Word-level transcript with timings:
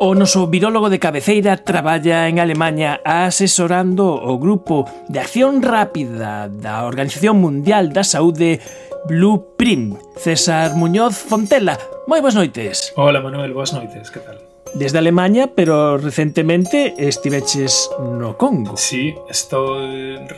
O 0.00 0.14
noso 0.14 0.46
virólogo 0.46 0.94
de 0.94 1.02
cabeceira 1.02 1.58
traballa 1.58 2.30
en 2.30 2.38
Alemanha 2.38 3.02
asesorando 3.02 4.14
o 4.14 4.38
grupo 4.38 4.86
de 5.10 5.18
acción 5.18 5.58
rápida 5.58 6.46
da 6.46 6.86
Organización 6.86 7.42
Mundial 7.42 7.90
da 7.90 8.06
Saúde 8.06 8.62
Blueprint. 9.10 9.98
César 10.14 10.78
Muñoz 10.78 11.18
Fontela, 11.18 11.74
moi 12.06 12.22
boas 12.22 12.38
noites. 12.38 12.94
Hola 12.94 13.18
Manuel, 13.18 13.50
boas 13.50 13.74
noites, 13.74 14.14
que 14.14 14.22
tal? 14.22 14.38
Desde 14.78 15.02
Alemania, 15.02 15.50
pero 15.50 15.98
recentemente 15.98 16.94
estiveches 16.94 17.90
no 17.98 18.38
Congo. 18.38 18.78
Sí, 18.78 19.18
estou 19.26 19.82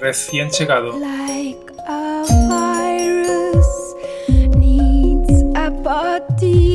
recién 0.00 0.48
chegado. 0.48 0.96
Like 0.96 1.68
a 1.84 2.24
virus 2.48 3.68
needs 4.56 5.44
a 5.52 5.68
body 5.68 6.69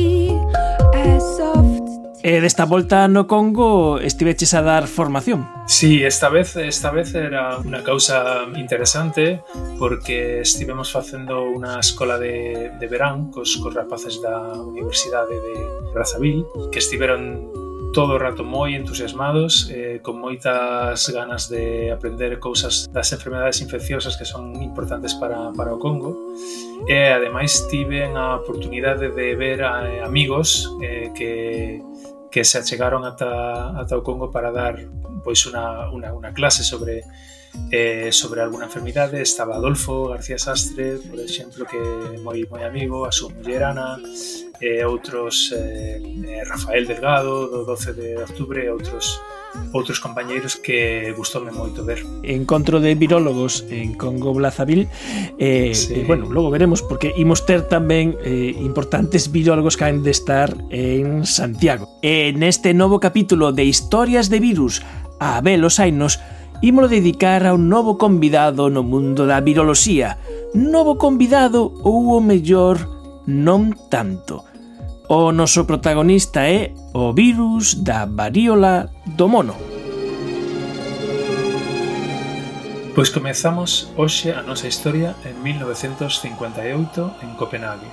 E 2.26 2.42
desta 2.42 2.66
volta 2.66 3.06
no 3.06 3.30
Congo 3.30 4.02
estiveches 4.02 4.50
a 4.50 4.58
dar 4.58 4.90
formación. 4.90 5.46
Sí, 5.70 6.02
esta 6.02 6.26
vez 6.26 6.58
esta 6.58 6.90
vez 6.90 7.14
era 7.14 7.54
unha 7.62 7.86
causa 7.86 8.50
interesante 8.58 9.46
porque 9.78 10.42
estivemos 10.42 10.90
facendo 10.90 11.46
unha 11.46 11.78
escola 11.78 12.18
de, 12.18 12.74
de 12.82 12.86
verán 12.90 13.30
cos, 13.30 13.54
cos 13.62 13.70
rapaces 13.78 14.18
da 14.18 14.58
Universidade 14.58 15.38
de 15.38 15.54
Brazzaville 15.94 16.42
que 16.74 16.82
estiveron 16.82 17.46
todo 17.94 18.18
o 18.18 18.20
rato 18.20 18.42
moi 18.42 18.74
entusiasmados, 18.74 19.70
eh, 19.70 20.02
con 20.02 20.18
moitas 20.18 21.06
ganas 21.14 21.46
de 21.46 21.94
aprender 21.94 22.42
cousas 22.42 22.90
das 22.90 23.08
enfermedades 23.14 23.62
infecciosas 23.62 24.18
que 24.18 24.26
son 24.26 24.50
importantes 24.66 25.14
para, 25.14 25.54
para 25.54 25.72
o 25.72 25.78
Congo. 25.78 26.12
E 26.90 27.08
ademais 27.08 27.70
tiven 27.70 28.18
a 28.18 28.36
oportunidade 28.36 29.14
de 29.14 29.38
ver 29.38 29.62
a, 29.62 29.86
eh, 29.86 30.02
amigos 30.02 30.68
eh, 30.82 31.08
que 31.16 31.80
que 32.30 32.44
se 32.44 32.58
achegaron 32.58 33.04
ata, 33.04 33.76
ata 33.78 33.96
o 33.96 34.02
Congo 34.02 34.30
para 34.30 34.50
dar 34.52 34.76
pois 35.24 35.42
unha, 35.46 35.90
unha, 35.90 36.10
unha 36.14 36.30
clase 36.30 36.62
sobre 36.62 37.02
eh, 37.70 38.12
sobre 38.12 38.42
alguna 38.42 38.66
enfermidade. 38.66 39.20
Estaba 39.20 39.56
Adolfo 39.56 40.08
García 40.08 40.38
Sastre 40.38 40.98
por 41.02 41.18
exemplo 41.20 41.64
que 41.66 41.80
moi 42.20 42.44
moi 42.50 42.62
amigo 42.64 43.04
a 43.04 43.12
súa 43.12 43.32
muller 43.32 43.62
Ana 43.64 43.98
e 44.60 44.80
eh, 44.80 44.84
outros 44.84 45.52
eh, 45.52 46.00
Rafael 46.44 46.86
Delgado 46.86 47.48
do 47.48 47.64
12 47.64 47.92
de 47.92 48.08
octubre 48.22 48.64
e 48.64 48.70
outros 48.70 49.20
outros 49.72 50.00
compañeiros 50.00 50.56
que 50.56 51.12
gustoume 51.16 51.52
moito 51.52 51.84
ver. 51.84 52.04
Encontro 52.22 52.80
de 52.80 52.94
virólogos 52.94 53.64
en 53.68 53.94
Congo 53.94 54.32
Brazzaville 54.34 54.88
eh, 55.38 55.72
sí. 55.74 56.02
eh, 56.02 56.04
bueno, 56.06 56.30
logo 56.30 56.50
veremos 56.50 56.82
porque 56.82 57.12
imos 57.16 57.44
ter 57.44 57.68
tamén 57.68 58.16
eh, 58.24 58.52
importantes 58.56 59.32
virólogos 59.32 59.76
que 59.76 59.84
han 59.84 60.04
de 60.04 60.12
estar 60.12 60.52
en 60.70 61.24
Santiago. 61.24 62.00
E 62.00 62.32
neste 62.36 62.72
novo 62.72 63.00
capítulo 63.00 63.52
de 63.52 63.64
Historias 63.64 64.28
de 64.28 64.40
Virus 64.40 64.84
a 65.20 65.40
Velos 65.40 65.80
Ainos 65.80 66.20
ímolo 66.64 66.88
dedicar 66.88 67.44
a 67.44 67.52
un 67.52 67.68
novo 67.68 68.00
convidado 68.00 68.72
no 68.72 68.80
mundo 68.80 69.28
da 69.28 69.44
viroloxía. 69.44 70.16
Novo 70.56 70.96
convidado 70.96 71.68
ou 71.84 72.16
o 72.16 72.20
mellor 72.24 72.88
non 73.28 73.76
tanto 73.92 74.55
O 75.08 75.30
noso 75.30 75.64
protagonista 75.64 76.42
é 76.50 76.74
o 76.92 77.12
virus 77.12 77.78
da 77.78 78.06
varíola 78.10 78.90
do 79.06 79.28
mono. 79.28 79.54
Pois 82.92 83.14
comezamos 83.14 83.86
hoxe 83.94 84.34
a 84.34 84.42
nosa 84.42 84.66
historia 84.66 85.14
en 85.22 85.38
1958 85.46 87.22
en 87.22 87.38
Copenhague. 87.38 87.86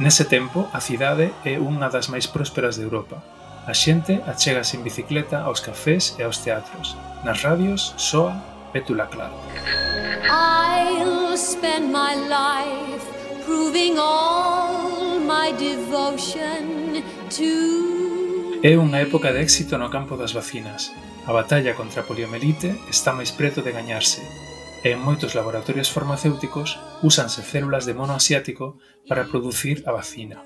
Nese 0.00 0.24
tempo, 0.24 0.72
a 0.72 0.80
cidade 0.80 1.36
é 1.44 1.60
unha 1.60 1.92
das 1.92 2.08
máis 2.08 2.24
prósperas 2.24 2.80
de 2.80 2.88
Europa. 2.88 3.20
A 3.68 3.76
xente 3.76 4.24
achega 4.24 4.64
en 4.64 4.80
bicicleta 4.80 5.44
aos 5.44 5.60
cafés 5.60 6.16
e 6.16 6.24
aos 6.24 6.40
teatros. 6.40 6.96
Nas 7.28 7.44
radios, 7.44 7.92
soa 8.00 8.40
Pétula 8.72 9.04
Claro. 9.12 9.36
I'll 10.32 11.36
spend 11.36 11.92
my 11.92 12.16
life 12.16 13.04
proving 13.44 14.00
all 14.00 14.81
É 18.62 18.74
unha 18.74 18.98
época 18.98 19.30
de 19.30 19.38
éxito 19.38 19.78
no 19.78 19.86
campo 19.86 20.18
das 20.18 20.34
vacinas. 20.34 20.90
A 21.26 21.32
batalla 21.34 21.78
contra 21.78 22.02
a 22.02 22.08
poliomelite 22.08 22.74
está 22.90 23.14
máis 23.14 23.30
preto 23.30 23.62
de 23.62 23.70
gañarse, 23.70 24.26
e 24.82 24.90
en 24.90 24.98
moitos 24.98 25.38
laboratorios 25.38 25.94
farmacéuticos 25.94 26.82
úsanse 27.06 27.46
células 27.46 27.86
de 27.86 27.94
mono 27.94 28.18
asiático 28.18 28.82
para 29.06 29.30
producir 29.30 29.86
a 29.86 29.94
vacina. 29.94 30.42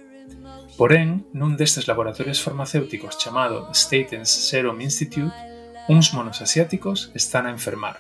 Porén, 0.77 1.25
nun 1.33 1.57
destes 1.57 1.89
laboratorios 1.89 2.45
farmacéuticos 2.45 3.17
chamado 3.17 3.73
Statens 3.73 4.29
Serum 4.29 4.77
Institute, 4.85 5.33
uns 5.89 6.13
monos 6.13 6.45
asiáticos 6.45 7.09
están 7.17 7.49
a 7.49 7.55
enfermar. 7.57 7.97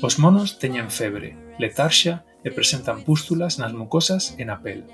Os 0.00 0.16
monos 0.16 0.56
teñen 0.56 0.88
febre, 0.88 1.36
letarxa 1.60 2.24
e 2.40 2.48
presentan 2.48 3.04
pústulas 3.04 3.60
nas 3.60 3.76
mucosas 3.76 4.32
e 4.40 4.48
na 4.48 4.64
pel. 4.64 4.88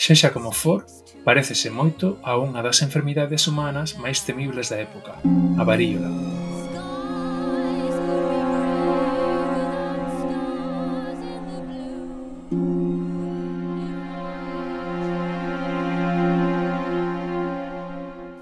Sexa 0.00 0.32
como 0.32 0.50
for, 0.50 0.86
parécese 1.28 1.68
moito 1.68 2.16
a 2.24 2.40
unha 2.40 2.64
das 2.64 2.80
enfermidades 2.80 3.44
humanas 3.44 4.00
máis 4.00 4.24
temibles 4.24 4.72
da 4.72 4.80
época, 4.80 5.20
a 5.20 5.62
varíola. 5.68 6.08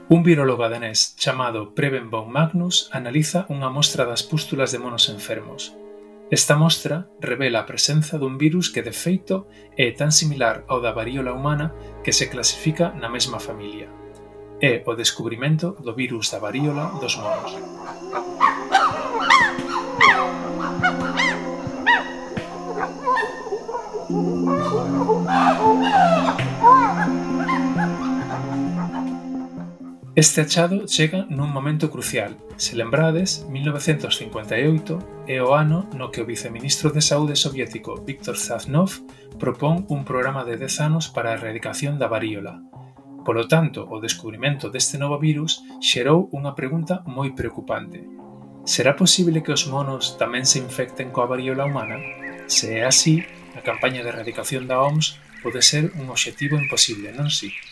Un 0.07 0.21
virólogo 0.23 0.63
danés 0.71 1.19
chamado 1.19 1.75
Preben 1.75 2.07
von 2.07 2.31
Magnus 2.31 2.87
analiza 2.95 3.51
unha 3.51 3.67
mostra 3.67 4.07
das 4.07 4.23
pústulas 4.23 4.71
de 4.71 4.79
monos 4.79 5.11
enfermos, 5.11 5.75
Esta 6.31 6.57
mostra 6.57 7.09
revela 7.21 7.61
a 7.61 7.67
presenza 7.67 8.21
dun 8.21 8.37
virus 8.37 8.69
que 8.69 8.85
de 8.85 8.93
feito 8.93 9.49
é 9.81 9.89
tan 9.97 10.13
similar 10.13 10.61
ao 10.69 10.85
da 10.85 10.93
varíola 10.93 11.33
humana 11.33 11.73
que 12.05 12.13
se 12.13 12.29
clasifica 12.29 12.93
na 12.93 13.09
mesma 13.09 13.41
familia. 13.41 13.89
É 14.61 14.85
o 14.85 14.93
descubrimento 14.93 15.73
do 15.81 15.97
virus 15.97 16.29
da 16.29 16.37
varíola 16.37 16.93
dos 17.01 17.17
monos. 17.17 17.57
Oh, 25.61 26.35
Este 30.19 30.41
achado 30.41 30.83
chega 30.91 31.31
nun 31.31 31.55
momento 31.55 31.95
crucial. 31.95 32.35
Se 32.59 32.75
lembrades, 32.75 33.47
1958 33.55 35.31
é 35.31 35.39
o 35.39 35.55
ano 35.55 35.87
no 35.95 36.11
que 36.11 36.19
o 36.19 36.27
viceministro 36.27 36.91
de 36.91 36.99
Saúde 36.99 37.39
soviético 37.39 38.03
Viktor 38.03 38.35
Zaznov 38.35 38.99
propón 39.39 39.87
un 39.87 40.03
programa 40.03 40.43
de 40.43 40.59
10 40.59 40.91
anos 40.91 41.07
para 41.07 41.31
a 41.31 41.39
erradicación 41.39 42.03
da 42.03 42.11
varíola. 42.11 42.67
Polo 43.23 43.47
tanto, 43.47 43.87
o 43.87 44.03
descubrimento 44.03 44.75
deste 44.75 44.99
novo 44.99 45.23
virus 45.23 45.63
xerou 45.79 46.27
unha 46.35 46.59
pregunta 46.59 47.07
moi 47.07 47.31
preocupante. 47.31 48.03
Será 48.67 48.99
posible 48.99 49.47
que 49.47 49.55
os 49.55 49.71
monos 49.71 50.19
tamén 50.19 50.43
se 50.51 50.59
infecten 50.59 51.15
coa 51.15 51.31
varíola 51.31 51.63
humana? 51.63 51.95
Se 52.51 52.83
é 52.83 52.91
así, 52.91 53.23
a 53.55 53.63
campaña 53.63 54.03
de 54.03 54.11
erradicación 54.11 54.67
da 54.67 54.83
OMS 54.83 55.15
pode 55.47 55.63
ser 55.63 55.95
un 55.95 56.11
obxectivo 56.11 56.59
imposible, 56.59 57.15
non 57.15 57.31
si? 57.31 57.55
Sí? 57.55 57.68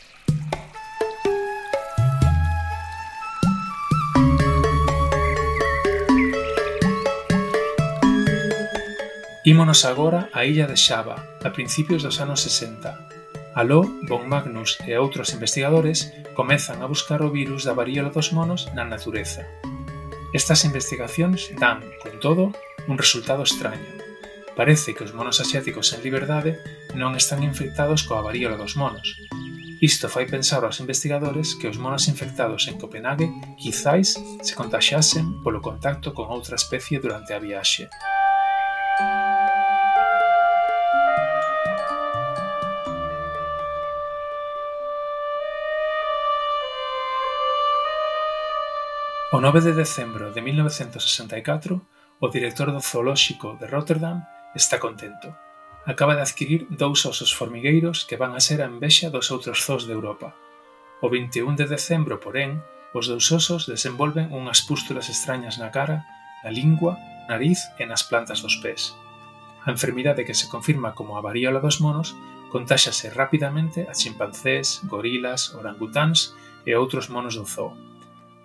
Ímonos 9.47 9.85
agora 9.87 10.27
á 10.35 10.43
illa 10.43 10.67
de 10.67 10.75
Xava, 10.75 11.23
a 11.39 11.55
principios 11.55 12.03
dos 12.03 12.19
anos 12.19 12.43
60. 12.43 13.55
Aló, 13.55 13.87
von 14.11 14.27
Magnus 14.27 14.75
e 14.91 14.99
outros 14.99 15.31
investigadores 15.39 16.11
comezan 16.35 16.83
a 16.83 16.91
buscar 16.91 17.23
o 17.23 17.31
virus 17.31 17.63
da 17.63 17.71
varíola 17.71 18.11
dos 18.11 18.35
monos 18.35 18.67
na 18.75 18.83
natureza. 18.83 19.47
Estas 20.35 20.67
investigacións 20.67 21.55
dan, 21.63 21.79
con 22.03 22.19
todo, 22.19 22.51
un 22.91 22.99
resultado 22.99 23.47
extraño. 23.47 23.87
Parece 24.59 24.99
que 24.99 25.07
os 25.07 25.15
monos 25.15 25.39
asiáticos 25.39 25.95
en 25.95 26.03
liberdade 26.03 26.59
non 26.99 27.15
están 27.15 27.47
infectados 27.47 28.03
coa 28.03 28.27
varíola 28.27 28.59
dos 28.59 28.75
monos. 28.75 29.15
Isto 29.79 30.11
fai 30.11 30.27
pensar 30.27 30.67
aos 30.67 30.83
investigadores 30.83 31.55
que 31.55 31.71
os 31.71 31.79
monos 31.79 32.11
infectados 32.11 32.67
en 32.67 32.83
Copenhague 32.83 33.31
quizáis 33.55 34.19
se 34.43 34.59
contaxasen 34.59 35.39
polo 35.47 35.63
contacto 35.63 36.11
con 36.19 36.35
outra 36.35 36.59
especie 36.59 36.99
durante 36.99 37.31
a 37.31 37.39
viaxe. 37.39 37.87
O 38.97 39.03
9 49.39 49.61
de 49.61 49.73
decembro 49.77 50.33
de 50.33 50.41
1964, 50.41 51.85
o 52.21 52.29
director 52.29 52.73
do 52.73 52.81
zoolóxico 52.81 53.61
de 53.61 53.69
Rotterdam 53.69 54.25
está 54.57 54.81
contento. 54.81 55.37
Acaba 55.85 56.17
de 56.17 56.23
adquirir 56.25 56.65
dous 56.73 57.05
osos 57.05 57.37
formigueiros 57.37 58.09
que 58.09 58.17
van 58.17 58.33
a 58.33 58.41
ser 58.41 58.65
a 58.65 58.71
envexa 58.73 59.13
dos 59.13 59.29
outros 59.29 59.61
zoos 59.61 59.85
de 59.85 59.93
Europa. 59.93 60.33
O 61.05 61.13
21 61.13 61.53
de 61.53 61.69
decembro, 61.69 62.17
porén, 62.17 62.65
os 62.97 63.13
dous 63.13 63.29
osos 63.29 63.69
desenvolven 63.69 64.33
unhas 64.33 64.65
pústulas 64.65 65.13
extrañas 65.13 65.61
na 65.61 65.69
cara, 65.69 66.09
na 66.41 66.49
lingua 66.49 66.97
nariz 67.29 67.61
e 67.79 67.87
nas 67.87 68.03
plantas 68.03 68.41
dos 68.41 68.57
pés. 68.63 68.97
A 69.67 69.73
enfermidade 69.75 70.25
que 70.25 70.35
se 70.35 70.49
confirma 70.49 70.95
como 70.95 71.19
a 71.19 71.21
varíola 71.21 71.61
dos 71.61 71.83
monos 71.83 72.15
contáxase 72.51 73.11
rapidamente 73.11 73.87
a 73.91 73.95
chimpancés, 73.95 74.81
gorilas, 74.85 75.55
orangutáns 75.55 76.35
e 76.65 76.75
outros 76.75 77.11
monos 77.11 77.35
do 77.35 77.45
zoo. 77.45 77.75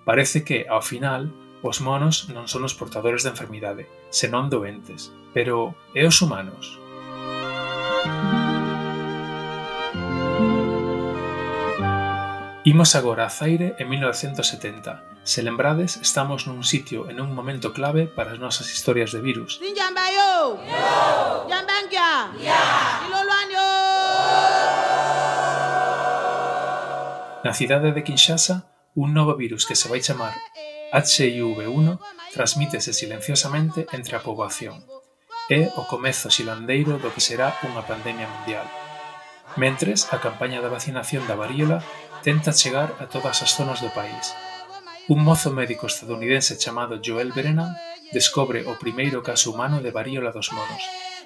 Parece 0.03 0.41
que, 0.41 0.65
ao 0.67 0.81
final, 0.81 1.29
os 1.61 1.77
monos 1.77 2.25
non 2.33 2.49
son 2.49 2.65
os 2.65 2.73
portadores 2.73 3.21
da 3.21 3.37
enfermidade, 3.37 3.85
senón 4.09 4.49
doentes. 4.49 5.13
Pero, 5.29 5.77
e 5.93 6.01
os 6.01 6.17
humanos? 6.25 6.81
Imos 12.63 12.93
agora 12.93 13.25
a 13.25 13.29
Zaire 13.29 13.73
en 13.79 13.89
1970. 13.89 15.03
Se 15.23 15.41
lembrades, 15.41 15.97
estamos 15.97 16.45
nun 16.45 16.61
sitio 16.61 17.09
e 17.09 17.13
nun 17.17 17.33
momento 17.33 17.73
clave 17.73 18.05
para 18.05 18.37
as 18.37 18.39
nosas 18.41 18.69
historias 18.69 19.09
de 19.09 19.17
virus. 19.17 19.57
Na 27.41 27.53
cidade 27.57 27.97
de 27.97 28.01
Kinshasa, 28.05 28.69
un 28.93 29.17
novo 29.17 29.33
virus 29.33 29.65
que 29.65 29.73
se 29.73 29.89
vai 29.89 30.05
chamar 30.05 30.37
HIV-1 30.93 31.97
transmítese 32.29 32.93
silenciosamente 32.93 33.89
entre 33.89 34.13
a 34.13 34.21
poboación. 34.21 34.85
É 35.49 35.73
o 35.81 35.89
comezo 35.89 36.29
xilandeiro 36.29 37.01
do 37.01 37.09
que 37.09 37.25
será 37.25 37.57
unha 37.65 37.81
pandemia 37.81 38.29
mundial. 38.29 38.69
Mentres, 39.57 40.13
a 40.13 40.21
campaña 40.21 40.61
da 40.61 40.69
vacinación 40.69 41.25
da 41.25 41.33
varíola 41.33 41.81
tenta 42.21 42.53
chegar 42.53 42.95
a 43.01 43.09
todas 43.09 43.41
as 43.41 43.51
zonas 43.57 43.81
do 43.81 43.89
país. 43.89 44.33
Un 45.09 45.25
mozo 45.25 45.49
médico 45.49 45.89
estadounidense 45.89 46.55
chamado 46.61 47.01
Joel 47.01 47.33
Brennan 47.33 47.73
descobre 48.13 48.63
o 48.69 48.77
primeiro 48.77 49.25
caso 49.25 49.49
humano 49.49 49.81
de 49.81 49.89
varíola 49.89 50.29
dos 50.29 50.53
monos, 50.53 50.83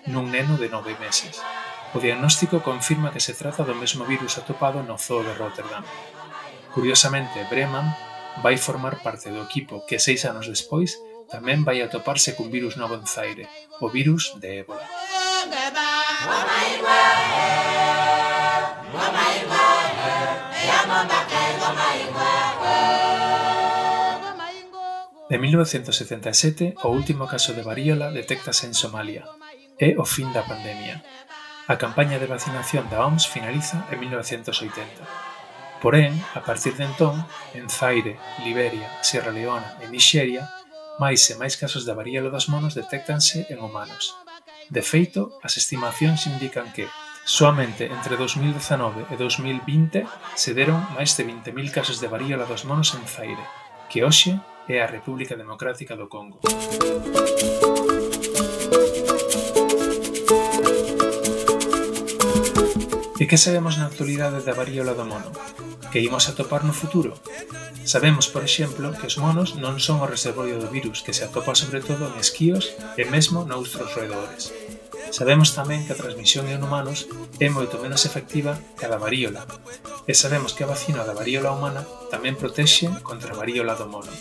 nun 0.07 0.31
neno 0.31 0.56
de 0.56 0.71
nove 0.71 0.95
meses. 0.97 1.44
O 1.92 2.00
diagnóstico 2.00 2.63
confirma 2.63 3.12
que 3.12 3.19
se 3.19 3.36
trata 3.36 3.68
do 3.68 3.75
mesmo 3.75 4.07
virus 4.07 4.39
atopado 4.39 4.80
no 4.81 4.95
zoo 4.95 5.21
de 5.21 5.36
Rotterdam. 5.36 5.83
Curiosamente, 6.71 7.44
Breman 7.51 7.92
vai 8.39 8.56
formar 8.56 9.03
parte 9.03 9.27
do 9.27 9.44
equipo 9.44 9.83
que 9.83 10.00
seis 10.00 10.24
anos 10.24 10.47
despois 10.47 10.95
tamén 11.27 11.68
vai 11.68 11.83
atoparse 11.83 12.39
cun 12.39 12.47
virus 12.47 12.80
novo 12.80 12.95
en 12.95 13.03
Zaire, 13.03 13.51
o 13.83 13.92
virus 13.92 14.36
de 14.39 14.63
ébola. 14.63 14.88
De 25.27 25.39
1977, 25.39 26.75
o 26.83 26.89
último 26.89 27.25
caso 27.25 27.54
de 27.54 27.66
varíola 27.66 28.12
detectase 28.13 28.69
en 28.69 28.77
Somalia. 28.77 29.25
É 29.81 29.98
o 29.98 30.06
fin 30.06 30.30
da 30.30 30.45
pandemia. 30.45 31.01
A 31.66 31.81
campaña 31.81 32.22
de 32.22 32.30
vacinación 32.30 32.86
da 32.94 33.01
OMS 33.01 33.25
finaliza 33.25 33.89
en 33.89 34.06
1980. 34.06 34.86
Porén, 35.81 36.13
a 36.38 36.45
partir 36.45 36.77
de 36.77 36.86
entón, 36.86 37.25
en 37.57 37.66
Zaire, 37.74 38.22
Liberia, 38.45 38.86
Sierra 39.01 39.33
Leona 39.33 39.81
e 39.81 39.89
Nixeria, 39.89 40.45
máis 41.01 41.25
e 41.30 41.33
máis 41.42 41.57
casos 41.57 41.89
de 41.89 41.98
varíola 41.98 42.30
dos 42.30 42.45
monos 42.45 42.78
detectanse 42.78 43.50
en 43.50 43.66
humanos. 43.66 44.13
De 44.69 44.86
feito, 44.86 45.42
as 45.42 45.57
estimacións 45.57 46.30
indican 46.30 46.69
que, 46.69 46.86
Soamente 47.25 47.89
entre 47.89 48.21
2019 48.21 49.10
e 49.10 49.18
2020 49.18 50.06
se 50.38 50.54
deron 50.54 50.78
máis 50.94 51.18
de 51.18 51.25
20.000 51.25 51.74
casos 51.74 51.98
de 51.98 52.06
varíola 52.06 52.45
dos 52.45 52.69
monos 52.69 52.94
en 52.94 53.01
Zaire, 53.10 53.42
que 53.89 54.06
hoxe 54.06 54.38
e 54.68 54.80
a 54.80 54.88
República 54.88 55.36
Democrática 55.36 55.96
do 55.96 56.08
Congo. 56.08 56.40
E 63.16 63.24
que 63.28 63.38
sabemos 63.38 63.78
na 63.78 63.88
actualidade 63.88 64.44
da 64.44 64.54
varíola 64.54 64.94
do 64.94 65.06
mono? 65.06 65.32
Que 65.90 66.04
imos 66.04 66.28
atopar 66.28 66.68
no 66.68 66.76
futuro? 66.76 67.16
Sabemos, 67.86 68.28
por 68.28 68.44
exemplo, 68.44 68.92
que 68.98 69.08
os 69.08 69.18
monos 69.18 69.56
non 69.56 69.78
son 69.78 70.02
o 70.02 70.10
reservorio 70.10 70.58
do 70.58 70.68
virus 70.74 71.06
que 71.06 71.14
se 71.14 71.24
atopa 71.24 71.56
sobre 71.56 71.80
todo 71.80 72.10
en 72.10 72.18
esquíos 72.18 72.74
e 72.98 73.04
mesmo 73.06 73.46
noutros 73.46 73.94
roedores. 73.94 74.52
Sabemos 75.12 75.54
tamén 75.54 75.86
que 75.86 75.94
a 75.94 76.00
transmisión 76.00 76.50
en 76.50 76.63
humanos 76.63 77.06
é 77.38 77.48
moito 77.52 77.78
menos 77.78 78.07
efectiva 78.07 78.57
que 78.80 78.86
a 78.86 78.92
da 78.92 79.02
varíola, 79.02 79.46
e 80.06 80.13
sabemos 80.13 80.54
que 80.54 80.63
a 80.66 80.72
vacina 80.72 81.06
da 81.06 81.18
varíola 81.18 81.54
humana 81.54 81.86
tamén 82.13 82.38
protexe 82.38 82.90
contra 83.02 83.34
a 83.34 83.40
varíola 83.40 83.78
do 83.78 83.90
mono. 83.90 84.13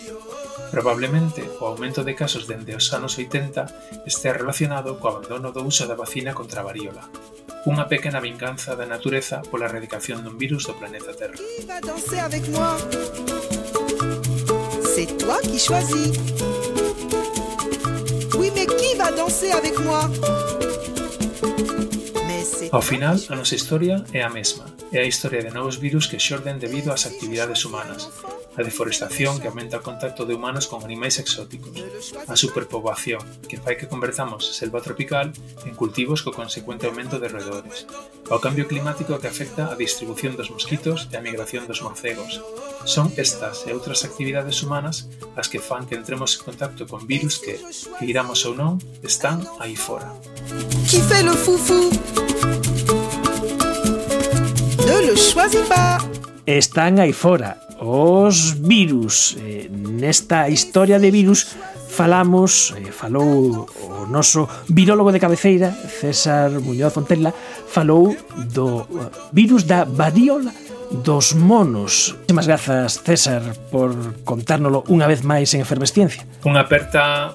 Probablemente 0.74 1.46
o 1.60 1.70
aumento 1.70 2.02
de 2.02 2.16
casos 2.18 2.50
dende 2.50 2.74
os 2.74 2.90
anos 2.92 3.16
80 3.16 4.08
estea 4.08 4.34
relacionado 4.34 4.98
co 4.98 5.12
abandono 5.12 5.54
do 5.54 5.62
uso 5.62 5.86
da 5.86 5.96
vacina 5.96 6.34
contra 6.34 6.64
a 6.64 6.68
varíola, 6.68 7.06
unha 7.64 7.88
pequena 7.88 8.20
vinganza 8.20 8.76
da 8.76 8.84
natureza 8.84 9.40
pola 9.48 9.68
erradicación 9.70 10.20
dun 10.20 10.36
virus 10.36 10.68
do 10.68 10.74
planeta 10.76 11.16
Terra. 11.16 11.38
C'est 14.94 15.10
toi 15.18 15.40
qui 15.42 15.58
choisis. 15.58 16.14
Oui, 18.38 18.50
mais 18.54 18.66
qui 18.66 18.94
va 18.94 19.10
danser 19.10 19.52
avec 19.52 19.78
moi 19.80 20.08
Ao 22.74 22.82
final, 22.82 23.14
a 23.30 23.36
nosa 23.36 23.54
historia 23.54 24.02
é 24.12 24.20
a 24.24 24.28
mesma, 24.28 24.66
é 24.90 24.98
a 24.98 25.06
historia 25.06 25.40
de 25.46 25.54
novos 25.54 25.76
virus 25.76 26.08
que 26.10 26.18
xorden 26.18 26.58
debido 26.58 26.90
ás 26.90 27.06
actividades 27.06 27.62
humanas, 27.62 28.10
a 28.58 28.66
deforestación 28.66 29.38
que 29.38 29.46
aumenta 29.46 29.78
o 29.78 29.86
contacto 29.86 30.26
de 30.26 30.34
humanos 30.34 30.66
con 30.66 30.82
animais 30.82 31.22
exóticos, 31.22 31.78
a 32.26 32.34
superpoboación 32.34 33.22
que 33.46 33.62
fai 33.62 33.78
que 33.78 33.86
convertamos 33.86 34.58
selva 34.58 34.82
tropical 34.82 35.30
en 35.62 35.78
cultivos 35.78 36.26
co 36.26 36.34
consecuente 36.34 36.90
aumento 36.90 37.22
de 37.22 37.30
roedores, 37.30 37.86
ao 38.30 38.40
cambio 38.40 38.68
climático 38.68 39.18
que 39.20 39.28
afecta 39.28 39.68
a 39.68 39.76
distribución 39.76 40.36
dos 40.36 40.48
mosquitos 40.48 41.08
e 41.12 41.16
a 41.16 41.24
migración 41.24 41.68
dos 41.68 41.84
morcegos. 41.84 42.40
Son 42.84 43.12
estas 43.16 43.68
e 43.68 43.72
outras 43.76 44.04
actividades 44.04 44.64
humanas 44.64 45.08
as 45.36 45.48
que 45.48 45.60
fan 45.60 45.84
que 45.84 45.96
entremos 45.96 46.36
en 46.36 46.40
contacto 46.44 46.88
con 46.88 47.04
virus 47.04 47.36
que, 47.36 47.60
queiramos 48.00 48.44
ou 48.48 48.56
non, 48.56 48.80
están 49.04 49.44
aí 49.60 49.76
fora. 49.76 50.08
Qui 50.88 51.00
fait 51.04 51.24
le 51.24 51.36
foufou? 51.36 51.92
Ne 54.88 54.96
le 55.04 55.16
choisis 55.16 55.64
pas. 55.68 56.00
Están 56.44 57.00
aí 57.00 57.12
fora 57.12 57.60
os 57.80 58.56
virus. 58.60 59.36
Eh, 59.40 59.68
nesta 59.70 60.48
historia 60.48 60.98
de 60.98 61.10
virus 61.10 61.56
falamos, 61.94 62.74
eh, 62.74 62.90
falou 62.90 63.70
o 63.70 64.10
noso 64.10 64.50
virólogo 64.66 65.14
de 65.14 65.22
cabeceira, 65.22 65.70
César 65.70 66.50
Muñoz 66.58 66.90
Fontella, 66.90 67.30
falou 67.70 68.10
do 68.50 68.82
eh, 68.82 69.14
virus 69.30 69.62
da 69.62 69.86
varíola 69.86 70.50
dos 70.90 71.34
monos. 71.34 72.18
Muchas 72.28 72.46
grazas, 72.46 73.00
César, 73.06 73.42
por 73.70 73.94
contárnolo 74.26 74.82
unha 74.90 75.06
vez 75.06 75.22
máis 75.22 75.54
en 75.54 75.62
Efervesciencia. 75.62 76.26
Unha 76.42 76.66
aperta 76.66 77.30